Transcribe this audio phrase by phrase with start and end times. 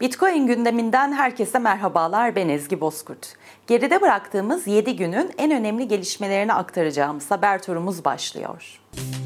[0.00, 2.36] Bitcoin gündeminden herkese merhabalar.
[2.36, 3.34] Ben Ezgi Bozkurt.
[3.66, 8.80] Geride bıraktığımız 7 günün en önemli gelişmelerini aktaracağımız haber turumuz başlıyor.
[8.94, 9.19] BTC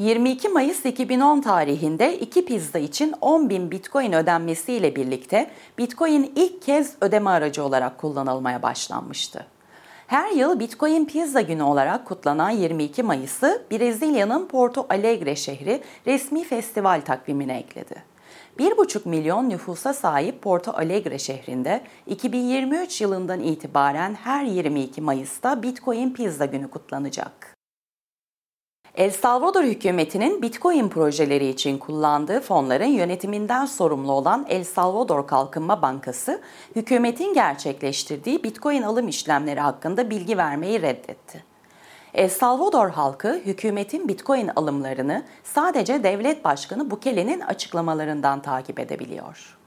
[0.00, 6.94] 22 Mayıs 2010 tarihinde iki pizza için 10 bin bitcoin ödenmesiyle birlikte bitcoin ilk kez
[7.00, 9.46] ödeme aracı olarak kullanılmaya başlanmıştı.
[10.06, 17.00] Her yıl Bitcoin Pizza Günü olarak kutlanan 22 Mayıs'ı Brezilya'nın Porto Alegre şehri resmi festival
[17.00, 18.02] takvimine ekledi.
[18.58, 26.44] 1,5 milyon nüfusa sahip Porto Alegre şehrinde 2023 yılından itibaren her 22 Mayıs'ta Bitcoin Pizza
[26.46, 27.59] Günü kutlanacak.
[28.94, 36.40] El Salvador hükümetinin Bitcoin projeleri için kullandığı fonların yönetiminden sorumlu olan El Salvador Kalkınma Bankası,
[36.76, 41.44] hükümetin gerçekleştirdiği Bitcoin alım işlemleri hakkında bilgi vermeyi reddetti.
[42.14, 49.59] El Salvador halkı hükümetin Bitcoin alımlarını sadece devlet başkanı Bukele'nin açıklamalarından takip edebiliyor.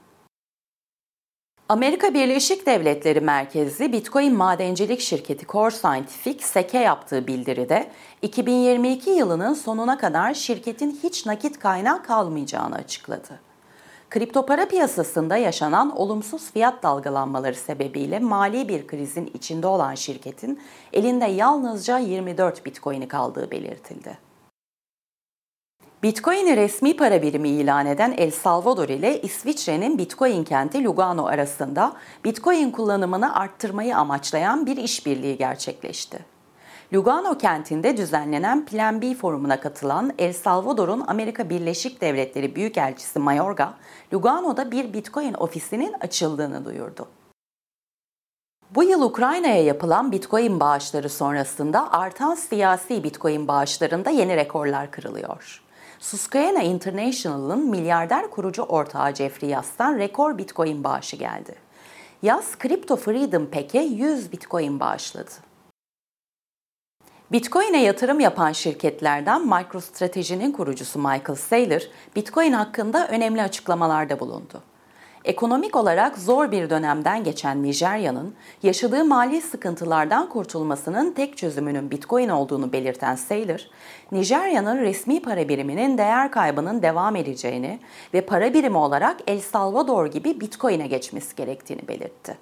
[1.68, 7.90] Amerika Birleşik Devletleri merkezli Bitcoin madencilik şirketi Core Scientific SEC'e yaptığı bildiride
[8.22, 13.40] 2022 yılının sonuna kadar şirketin hiç nakit kaynağı kalmayacağını açıkladı.
[14.10, 20.60] Kripto para piyasasında yaşanan olumsuz fiyat dalgalanmaları sebebiyle mali bir krizin içinde olan şirketin
[20.92, 24.23] elinde yalnızca 24 Bitcoin'i kaldığı belirtildi.
[26.04, 31.92] Bitcoin'i resmi para birimi ilan eden El Salvador ile İsviçre'nin Bitcoin kenti Lugano arasında
[32.24, 36.18] Bitcoin kullanımını arttırmayı amaçlayan bir işbirliği gerçekleşti.
[36.94, 43.74] Lugano kentinde düzenlenen Plan B forumuna katılan El Salvador'un Amerika Birleşik Devletleri Büyükelçisi Mayorga,
[44.12, 47.08] Lugano'da bir Bitcoin ofisinin açıldığını duyurdu.
[48.70, 55.63] Bu yıl Ukrayna'ya yapılan Bitcoin bağışları sonrasında artan siyasi Bitcoin bağışlarında yeni rekorlar kırılıyor.
[56.04, 61.54] Susquehanna International'ın milyarder kurucu ortağı Jeffrey Yass'tan rekor Bitcoin bağışı geldi.
[62.22, 65.30] Yass, Crypto Freedom Pack'e 100 Bitcoin bağışladı.
[67.32, 71.82] Bitcoin'e yatırım yapan şirketlerden MicroStrategy'nin kurucusu Michael Saylor,
[72.16, 74.62] Bitcoin hakkında önemli açıklamalarda bulundu.
[75.24, 82.72] Ekonomik olarak zor bir dönemden geçen Nijerya'nın yaşadığı mali sıkıntılardan kurtulmasının tek çözümünün Bitcoin olduğunu
[82.72, 83.60] belirten Saylor,
[84.12, 87.78] Nijerya'nın resmi para biriminin değer kaybının devam edeceğini
[88.14, 92.38] ve para birimi olarak El Salvador gibi Bitcoin'e geçmesi gerektiğini belirtti.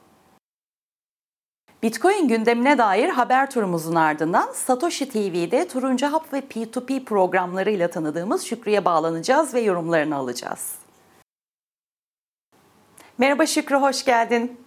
[1.82, 8.84] Bitcoin gündemine dair haber turumuzun ardından Satoshi TV'de Turuncu Hap ve P2P programlarıyla tanıdığımız Şükrü'ye
[8.84, 10.81] bağlanacağız ve yorumlarını alacağız.
[13.22, 14.60] Merhaba Şükrü, hoş geldin.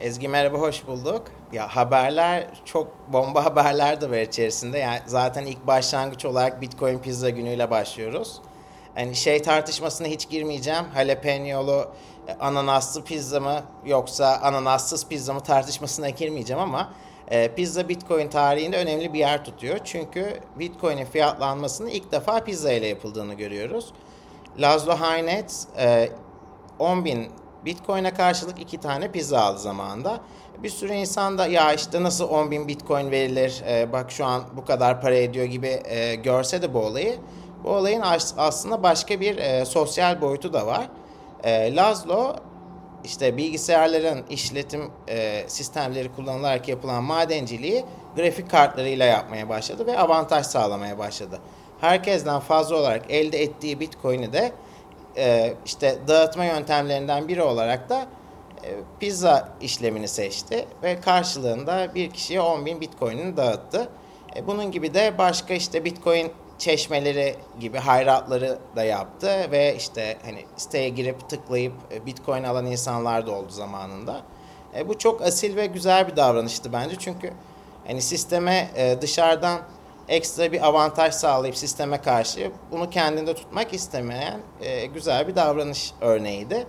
[0.00, 1.22] Ezgi merhaba, hoş bulduk.
[1.52, 4.78] Ya haberler çok bomba haberler de var içerisinde.
[4.78, 8.40] Yani zaten ilk başlangıç olarak Bitcoin pizza günüyle başlıyoruz.
[8.96, 10.84] Yani şey tartışmasına hiç girmeyeceğim.
[10.94, 11.88] Jalapeno'lu
[12.28, 16.92] e, ananaslı pizza mı yoksa ananassız pizza mı tartışmasına girmeyeceğim ama
[17.28, 19.78] e, pizza Bitcoin tarihinde önemli bir yer tutuyor.
[19.84, 23.92] Çünkü Bitcoin'in fiyatlanmasının ilk defa pizza ile yapıldığını görüyoruz.
[24.58, 26.08] Laszlo Haynet e,
[26.78, 27.30] 10 bin
[27.64, 30.20] Bitcoin'e karşılık iki tane pizza aldı zamanında.
[30.62, 34.42] Bir sürü insan da ya işte nasıl 10 bin Bitcoin verilir e, bak şu an
[34.56, 37.18] bu kadar para ediyor gibi e, görse de bu olayı.
[37.64, 38.02] Bu olayın
[38.36, 40.88] aslında başka bir e, sosyal boyutu da var.
[41.44, 42.36] E, Lazlo
[43.04, 47.84] işte bilgisayarların işletim e, sistemleri kullanılarak yapılan madenciliği
[48.16, 51.38] grafik kartlarıyla yapmaya başladı ve avantaj sağlamaya başladı.
[51.80, 54.52] Herkesten fazla olarak elde ettiği Bitcoin'i de
[55.16, 58.06] e, işte dağıtma yöntemlerinden biri olarak da
[58.64, 58.68] e,
[59.00, 63.88] pizza işlemini seçti ve karşılığında bir kişiye 10 bin bitcoin'ini dağıttı.
[64.36, 70.44] E, bunun gibi de başka işte bitcoin çeşmeleri gibi hayratları da yaptı ve işte hani
[70.56, 74.22] siteye girip tıklayıp e, bitcoin alan insanlar da oldu zamanında.
[74.76, 77.32] E, bu çok asil ve güzel bir davranıştı bence çünkü
[77.86, 79.60] hani sisteme e, dışarıdan
[80.10, 86.66] ekstra bir avantaj sağlayıp sisteme karşı bunu kendinde tutmak istemeyen e, güzel bir davranış örneğiydi.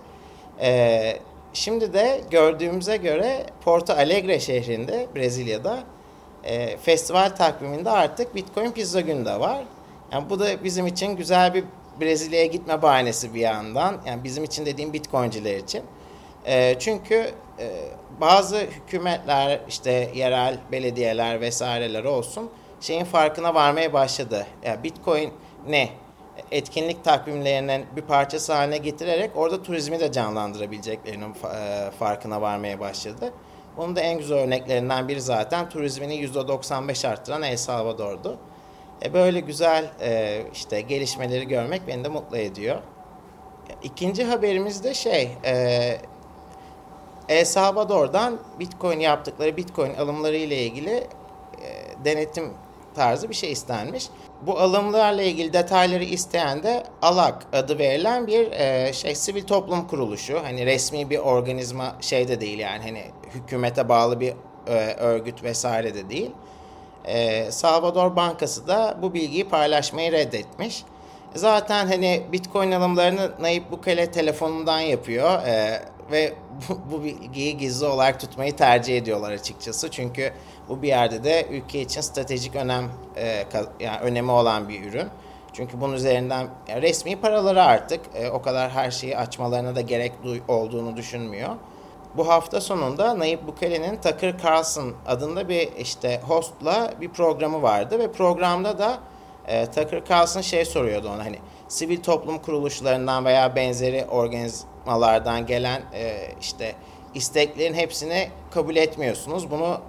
[0.60, 1.16] E,
[1.52, 5.84] şimdi de gördüğümüze göre Porto Alegre şehrinde Brezilya'da
[6.44, 9.64] e, festival takviminde artık Bitcoin Pizza Günü de var.
[10.12, 11.64] Yani bu da bizim için güzel bir
[12.00, 13.96] Brezilya'ya gitme bahanesi bir yandan.
[14.06, 15.82] Yani bizim için dediğim Bitcoin'ciler için.
[16.46, 17.70] E, çünkü e,
[18.20, 22.50] bazı hükümetler işte yerel belediyeler vesaireler olsun
[22.82, 24.46] şeyin farkına varmaya başladı.
[24.62, 25.32] Yani Bitcoin
[25.68, 25.88] ne?
[26.50, 33.32] etkinlik takvimlerinin bir parçası haline getirerek orada turizmi de canlandırabileceklerinin e, farkına varmaya başladı.
[33.76, 38.38] Bunun da en güzel örneklerinden biri zaten turizmini %95 arttıran El Salvador'du.
[39.04, 42.78] E böyle güzel e, işte gelişmeleri görmek beni de mutlu ediyor.
[43.82, 45.96] İkinci haberimiz de şey, e,
[47.28, 51.06] El Salvador'dan Bitcoin yaptıkları Bitcoin alımları ile ilgili e,
[52.04, 52.52] denetim
[52.94, 54.08] tarzı bir şey istenmiş.
[54.42, 60.40] Bu alımlarla ilgili detayları isteyen de ALAK adı verilen bir e, şey sivil toplum kuruluşu.
[60.42, 63.04] Hani resmi bir organizma şey de değil yani hani
[63.34, 64.34] hükümete bağlı bir
[64.66, 66.30] e, örgüt vesaire de değil.
[67.04, 70.84] E, Salvador Bankası da bu bilgiyi paylaşmayı reddetmiş.
[71.34, 76.34] Zaten hani Bitcoin alımlarını Nayib Bukele telefonundan yapıyor e, ve
[76.68, 79.90] bu, bu bilgiyi gizli olarak tutmayı tercih ediyorlar açıkçası.
[79.90, 80.32] Çünkü
[80.68, 82.84] bu bir yerde de ülke için stratejik önem
[83.16, 83.44] e,
[83.80, 85.08] yani önemi olan bir ürün.
[85.52, 86.46] Çünkü bunun üzerinden
[86.82, 90.12] resmi paraları artık e, o kadar her şeyi açmalarına da gerek
[90.48, 91.50] olduğunu düşünmüyor.
[92.16, 98.12] Bu hafta sonunda Nayib Bukele'nin Tucker Carlson adında bir işte hostla bir programı vardı ve
[98.12, 98.98] programda da
[99.46, 106.16] e, Tucker Carlson şey soruyordu ona hani sivil toplum kuruluşlarından veya benzeri organizmalardan gelen e,
[106.40, 106.74] işte
[107.14, 109.50] isteklerin hepsini kabul etmiyorsunuz.
[109.50, 109.80] Bunu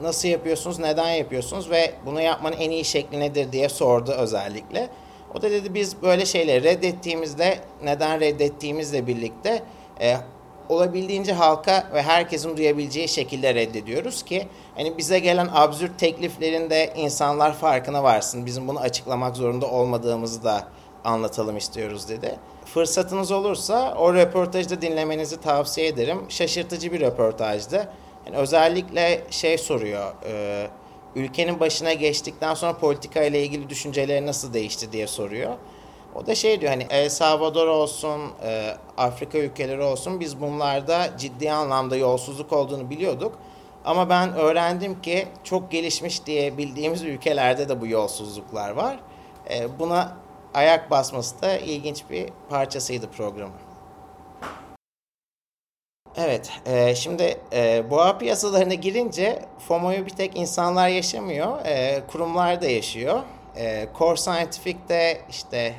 [0.00, 4.88] nasıl yapıyorsunuz, neden yapıyorsunuz ve bunu yapmanın en iyi şekli nedir diye sordu özellikle.
[5.34, 9.62] O da dedi biz böyle şeyleri reddettiğimizde neden reddettiğimizle birlikte
[10.00, 10.16] e,
[10.70, 17.54] olabildiğince halka ve herkesin duyabileceği şekilde reddediyoruz ki hani bize gelen absürt tekliflerin de insanlar
[17.54, 18.46] farkına varsın.
[18.46, 20.68] Bizim bunu açıklamak zorunda olmadığımızı da
[21.04, 22.38] anlatalım istiyoruz dedi.
[22.64, 26.18] Fırsatınız olursa o röportajı da dinlemenizi tavsiye ederim.
[26.28, 27.88] Şaşırtıcı bir röportajdı.
[28.26, 30.14] Yani özellikle şey soruyor.
[30.26, 30.66] E,
[31.14, 35.54] ülkenin başına geçtikten sonra politika ile ilgili düşünceleri nasıl değişti diye soruyor.
[36.14, 41.52] O da şey diyor hani El Salvador olsun, e, Afrika ülkeleri olsun biz bunlarda ciddi
[41.52, 43.38] anlamda yolsuzluk olduğunu biliyorduk.
[43.84, 49.00] Ama ben öğrendim ki çok gelişmiş diye bildiğimiz ülkelerde de bu yolsuzluklar var.
[49.50, 50.16] E, buna
[50.54, 53.56] ayak basması da ilginç bir parçasıydı programın.
[56.16, 62.66] Evet, e, şimdi e, boğa piyasalarına girince FOMO'yu bir tek insanlar yaşamıyor, e, kurumlar da
[62.66, 63.22] yaşıyor.
[63.56, 64.78] E, Core Scientific
[65.30, 65.74] işte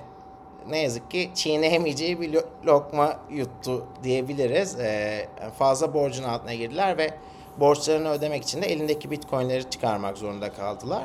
[0.70, 4.80] ne yazık ki çiğneyemeyeceği bir lokma yuttu diyebiliriz.
[4.80, 5.28] E,
[5.58, 7.14] fazla borcun altına girdiler ve
[7.58, 11.04] borçlarını ödemek için de elindeki bitcoinleri çıkarmak zorunda kaldılar.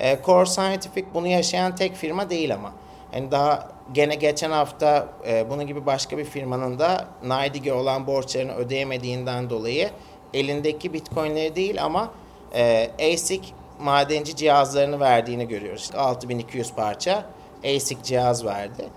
[0.00, 2.72] E, Core Scientific bunu yaşayan tek firma değil ama.
[3.14, 8.54] Yani daha gene geçen hafta e, bunun gibi başka bir firmanın da Naidig'e olan borçlarını
[8.54, 9.90] ödeyemediğinden dolayı
[10.34, 12.10] elindeki bitcoinleri değil ama
[12.54, 13.48] e, ASIC
[13.80, 15.90] madenci cihazlarını verdiğini görüyoruz.
[15.96, 17.24] 6200 parça
[17.64, 18.88] ASIC cihaz verdi.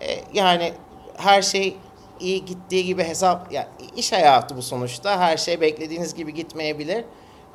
[0.00, 0.72] E, yani
[1.16, 1.76] her şey
[2.20, 3.66] iyi gittiği gibi hesap yani
[3.96, 7.04] iş hayatı bu sonuçta her şey beklediğiniz gibi gitmeyebilir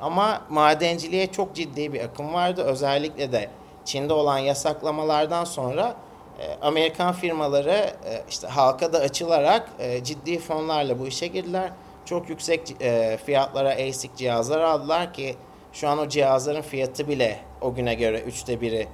[0.00, 3.48] ama madenciliğe çok ciddi bir akım vardı özellikle de
[3.84, 5.96] Çin'de olan yasaklamalardan sonra
[6.40, 9.70] e, Amerikan firmaları e, işte halka da açılarak
[10.02, 11.70] ciddi fonlarla bu işe girdiler.
[12.04, 12.76] Çok yüksek
[13.26, 15.36] fiyatlara ASIC cihazlar aldılar ki
[15.72, 18.88] şu an o cihazların fiyatı bile o güne göre üçte biri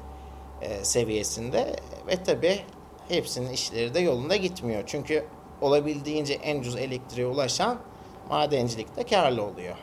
[0.63, 1.77] e, seviyesinde
[2.07, 2.61] ve tabi
[3.09, 4.83] hepsinin işleri de yolunda gitmiyor.
[4.87, 5.25] Çünkü
[5.61, 7.79] olabildiğince en ucuz elektriğe ulaşan
[8.29, 9.77] madencilikte karlı oluyor.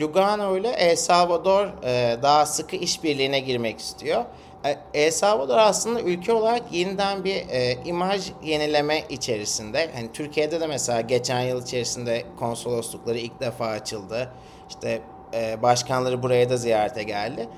[0.00, 4.24] Lugano ile El Salvador e, daha sıkı işbirliğine girmek istiyor.
[4.64, 9.90] E, El Salvador aslında ülke olarak yeniden bir e, imaj yenileme içerisinde.
[9.94, 14.32] Hani Türkiye'de de mesela geçen yıl içerisinde konsoloslukları ilk defa açıldı.
[14.68, 15.02] İşte
[15.34, 17.48] e, başkanları buraya da ziyarete geldi.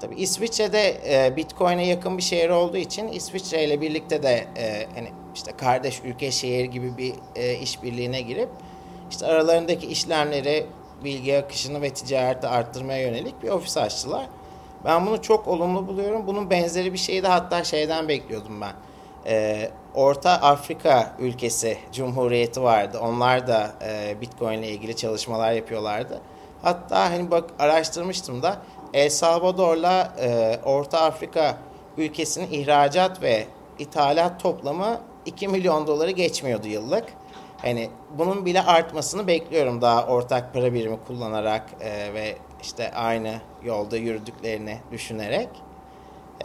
[0.00, 5.08] Tabii İsviçre'de e, Bitcoin'e yakın bir şehir olduğu için İsviçre ile birlikte de e, hani
[5.34, 8.48] işte kardeş ülke şehir gibi bir e, işbirliğine girip
[9.10, 10.66] işte aralarındaki işlemleri
[11.04, 14.26] bilgi akışını ve ticareti arttırmaya yönelik bir ofis açtılar.
[14.84, 16.26] Ben bunu çok olumlu buluyorum.
[16.26, 18.72] Bunun benzeri bir şeyi de hatta şeyden bekliyordum ben.
[19.26, 22.98] Ee, Orta Afrika ülkesi Cumhuriyeti vardı.
[23.02, 26.20] Onlar da e, Bitcoin ile ilgili çalışmalar yapıyorlardı.
[26.62, 28.56] Hatta hani bak araştırmıştım da
[28.94, 31.56] El Salvador'la e, Orta Afrika
[31.96, 33.46] ülkesinin ihracat ve
[33.78, 37.04] ithalat toplamı 2 milyon doları geçmiyordu yıllık.
[37.58, 43.34] Hani bunun bile artmasını bekliyorum daha ortak para birimi kullanarak e, ve işte aynı
[43.64, 45.48] yolda yürüdüklerini düşünerek.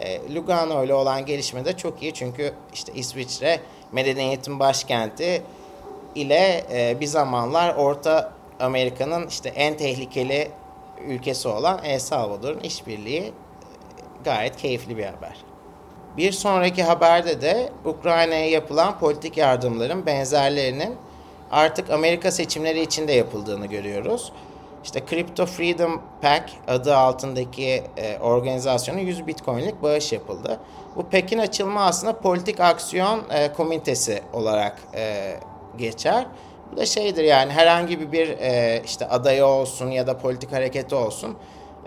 [0.00, 3.60] E, Lugano ile olan gelişme de çok iyi çünkü işte İsviçre
[3.92, 5.42] medeniyetin başkenti
[6.14, 10.50] ile e, bir zamanlar Orta Amerika'nın işte en tehlikeli
[11.06, 13.32] ülkesi olan El Salvador'un işbirliği
[14.24, 15.36] gayet keyifli bir haber.
[16.16, 20.96] Bir sonraki haberde de Ukrayna'ya yapılan politik yardımların benzerlerinin
[21.50, 24.32] artık Amerika seçimleri için de yapıldığını görüyoruz.
[24.84, 30.60] İşte Crypto Freedom Pack adı altındaki e, organizasyona 100 Bitcoin'lik bağış yapıldı.
[30.96, 35.34] Bu Pekin açılma aslında politik aksiyon e, komitesi olarak e,
[35.78, 36.26] geçer.
[36.72, 41.36] Bu da şeydir yani herhangi bir e, işte adayı olsun ya da politik hareketi olsun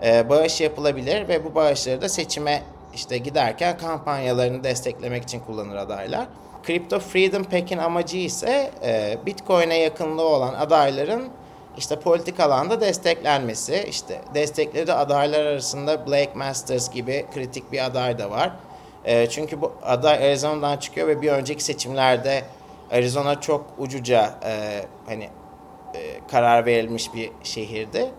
[0.04, 2.62] e, bağış yapılabilir ve bu bağışları da seçime
[2.94, 6.26] işte giderken kampanyalarını desteklemek için kullanır adaylar.
[6.66, 11.28] Crypto Freedom Pack'in amacı ise e, Bitcoin'e yakınlığı olan adayların
[11.78, 13.86] işte politik alanda desteklenmesi.
[13.88, 18.52] İşte destekleri de adaylar arasında Blake Masters gibi kritik bir aday da var.
[19.04, 22.42] E, çünkü bu aday Arizona'dan çıkıyor ve bir önceki seçimlerde
[22.92, 25.28] Arizona çok ucuca e, hani
[25.94, 28.10] e, karar verilmiş bir şehirdi.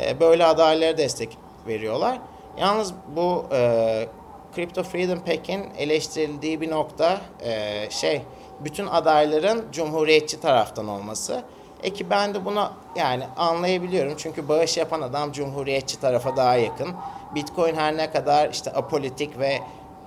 [0.00, 2.18] E, böyle adaylara destek veriyorlar.
[2.58, 4.08] Yalnız bu e,
[4.54, 8.22] Crypto Freedom Pack'in eleştirildiği bir nokta e, şey
[8.60, 11.44] bütün adayların cumhuriyetçi taraftan olması.
[11.82, 14.14] E ki ben de bunu yani anlayabiliyorum.
[14.16, 16.88] Çünkü bağış yapan adam cumhuriyetçi tarafa daha yakın.
[17.34, 19.58] Bitcoin her ne kadar işte apolitik ve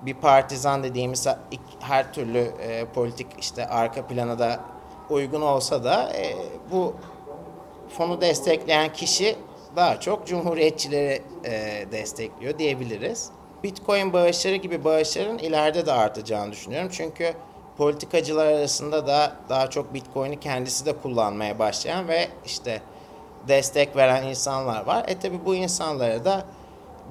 [0.06, 1.28] bir partizan dediğimiz
[1.80, 4.60] her türlü e, politik işte arka plana da
[5.10, 6.36] uygun olsa da e,
[6.72, 6.96] bu
[7.90, 9.36] fonu destekleyen kişi
[9.76, 11.52] daha çok cumhuriyetçileri e,
[11.92, 13.30] destekliyor diyebiliriz.
[13.64, 16.90] Bitcoin bağışları gibi bağışların ileride de artacağını düşünüyorum.
[16.92, 17.34] Çünkü
[17.78, 22.82] politikacılar arasında da daha çok Bitcoin'i kendisi de kullanmaya başlayan ve işte
[23.48, 25.06] destek veren insanlar var.
[25.08, 26.46] E tabi bu insanlara da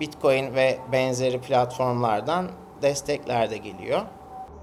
[0.01, 2.49] Bitcoin ve benzeri platformlardan
[2.83, 4.01] destekler de geliyor.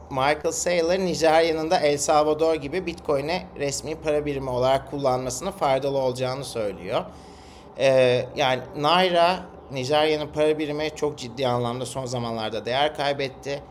[0.09, 6.45] Michael Saylor Nijerya'nın da El Salvador gibi Bitcoin'e resmi para birimi olarak kullanmasının faydalı olacağını
[6.45, 7.05] söylüyor.
[7.79, 9.39] Ee, yani Naira
[9.71, 13.63] Nijerya'nın para birimi çok ciddi anlamda son zamanlarda değer kaybetti.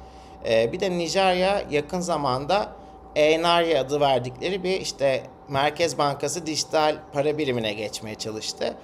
[0.49, 2.73] Ee, bir de Nijerya yakın zamanda
[3.17, 8.75] e-Naira adı verdikleri bir işte Merkez Bankası dijital para birimine geçmeye çalıştı.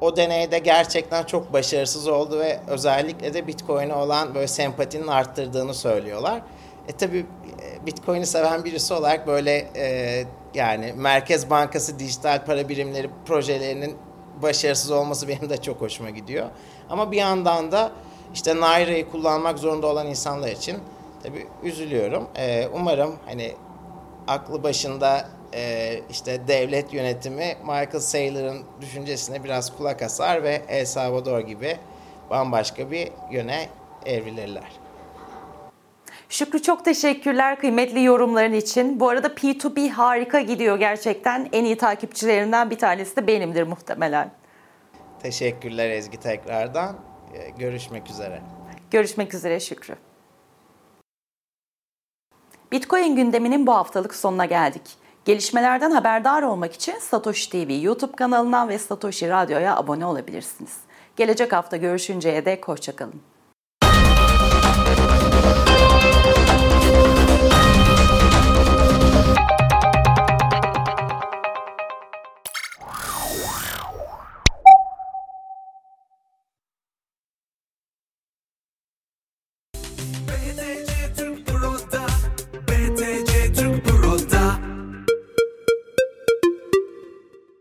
[0.00, 6.42] O deneyde gerçekten çok başarısız oldu ve özellikle de Bitcoin'e olan böyle sempatinin arttırdığını söylüyorlar.
[6.88, 10.24] E tabi e, Bitcoin'i seven birisi olarak böyle e,
[10.54, 13.96] yani Merkez Bankası dijital para birimleri projelerinin
[14.42, 16.46] başarısız olması benim de çok hoşuma gidiyor.
[16.90, 17.92] Ama bir yandan da
[18.34, 20.78] işte Naira'yı kullanmak zorunda olan insanlar için
[21.22, 22.28] tabii üzülüyorum.
[22.36, 23.52] Ee, umarım hani
[24.28, 31.40] aklı başında e, işte devlet yönetimi Michael Saylor'ın düşüncesine biraz kulak asar ve El Salvador
[31.40, 31.76] gibi
[32.30, 33.68] bambaşka bir yöne
[34.06, 34.88] evrilirler.
[36.28, 39.00] Şükrü çok teşekkürler kıymetli yorumların için.
[39.00, 41.48] Bu arada P2P harika gidiyor gerçekten.
[41.52, 44.30] En iyi takipçilerinden bir tanesi de benimdir muhtemelen.
[45.22, 46.96] Teşekkürler Ezgi tekrardan.
[47.34, 48.42] Ee, görüşmek üzere.
[48.90, 49.94] Görüşmek üzere Şükrü.
[52.72, 54.82] Bitcoin gündeminin bu haftalık sonuna geldik.
[55.28, 60.76] Gelişmelerden haberdar olmak için Satoshi TV YouTube kanalına ve Satoshi Radyo'ya abone olabilirsiniz.
[61.16, 63.22] Gelecek hafta görüşünceye dek hoşçakalın.